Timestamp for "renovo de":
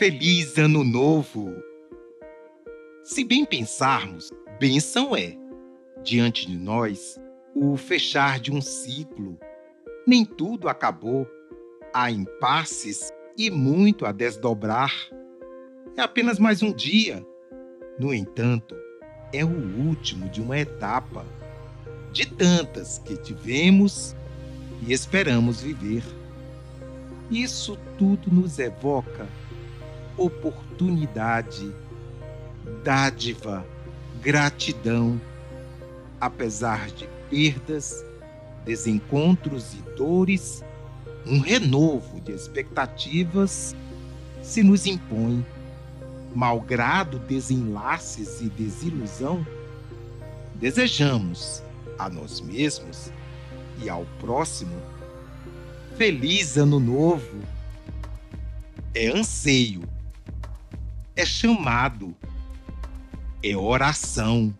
41.40-42.32